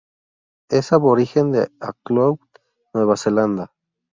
[0.71, 2.39] Es aborigen de Auckland,
[2.91, 3.71] Nueva Zelanda.